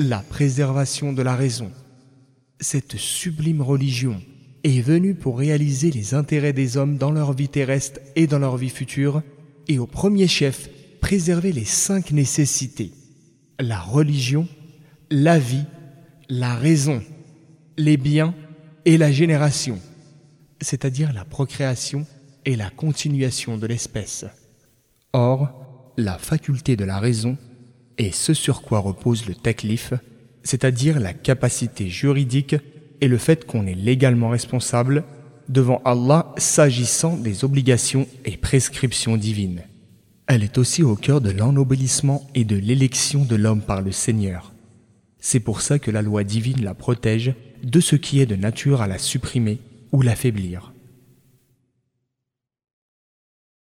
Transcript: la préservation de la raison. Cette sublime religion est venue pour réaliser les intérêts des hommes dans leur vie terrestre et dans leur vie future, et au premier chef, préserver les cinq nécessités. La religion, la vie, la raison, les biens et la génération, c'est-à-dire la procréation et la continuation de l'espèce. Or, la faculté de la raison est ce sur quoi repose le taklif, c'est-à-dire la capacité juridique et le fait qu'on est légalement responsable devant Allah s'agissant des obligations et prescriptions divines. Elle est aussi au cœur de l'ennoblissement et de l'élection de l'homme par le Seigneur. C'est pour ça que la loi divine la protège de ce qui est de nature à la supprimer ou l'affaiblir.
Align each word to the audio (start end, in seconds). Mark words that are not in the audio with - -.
la 0.00 0.20
préservation 0.20 1.12
de 1.12 1.20
la 1.20 1.36
raison. 1.36 1.70
Cette 2.58 2.96
sublime 2.96 3.60
religion 3.60 4.20
est 4.64 4.80
venue 4.80 5.14
pour 5.14 5.38
réaliser 5.38 5.90
les 5.90 6.14
intérêts 6.14 6.54
des 6.54 6.78
hommes 6.78 6.96
dans 6.96 7.10
leur 7.10 7.34
vie 7.34 7.48
terrestre 7.48 8.00
et 8.16 8.26
dans 8.26 8.38
leur 8.38 8.56
vie 8.56 8.70
future, 8.70 9.22
et 9.68 9.78
au 9.78 9.86
premier 9.86 10.26
chef, 10.26 10.70
préserver 11.00 11.52
les 11.52 11.66
cinq 11.66 12.12
nécessités. 12.12 12.92
La 13.58 13.78
religion, 13.78 14.48
la 15.10 15.38
vie, 15.38 15.64
la 16.30 16.54
raison, 16.54 17.02
les 17.76 17.98
biens 17.98 18.34
et 18.86 18.96
la 18.96 19.12
génération, 19.12 19.78
c'est-à-dire 20.62 21.12
la 21.12 21.26
procréation 21.26 22.06
et 22.46 22.56
la 22.56 22.70
continuation 22.70 23.58
de 23.58 23.66
l'espèce. 23.66 24.24
Or, 25.12 25.92
la 25.98 26.16
faculté 26.16 26.76
de 26.76 26.84
la 26.84 26.98
raison 26.98 27.36
est 28.00 28.14
ce 28.14 28.34
sur 28.34 28.62
quoi 28.62 28.78
repose 28.78 29.26
le 29.26 29.34
taklif, 29.34 29.92
c'est-à-dire 30.42 31.00
la 31.00 31.12
capacité 31.12 31.88
juridique 31.88 32.56
et 33.00 33.08
le 33.08 33.18
fait 33.18 33.46
qu'on 33.46 33.66
est 33.66 33.74
légalement 33.74 34.30
responsable 34.30 35.04
devant 35.48 35.82
Allah 35.84 36.32
s'agissant 36.36 37.16
des 37.16 37.44
obligations 37.44 38.06
et 38.24 38.36
prescriptions 38.36 39.16
divines. 39.16 39.62
Elle 40.26 40.44
est 40.44 40.58
aussi 40.58 40.82
au 40.82 40.94
cœur 40.94 41.20
de 41.20 41.30
l'ennoblissement 41.30 42.28
et 42.34 42.44
de 42.44 42.56
l'élection 42.56 43.24
de 43.24 43.36
l'homme 43.36 43.62
par 43.62 43.82
le 43.82 43.90
Seigneur. 43.90 44.52
C'est 45.18 45.40
pour 45.40 45.60
ça 45.60 45.78
que 45.78 45.90
la 45.90 46.02
loi 46.02 46.24
divine 46.24 46.62
la 46.62 46.74
protège 46.74 47.34
de 47.62 47.80
ce 47.80 47.96
qui 47.96 48.20
est 48.20 48.26
de 48.26 48.36
nature 48.36 48.80
à 48.80 48.86
la 48.86 48.98
supprimer 48.98 49.58
ou 49.92 50.02
l'affaiblir. 50.02 50.72